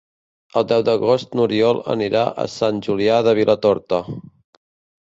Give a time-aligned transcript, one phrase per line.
[0.61, 4.03] El deu d'agost n'Oriol anirà a Sant Julià de Vilatorta.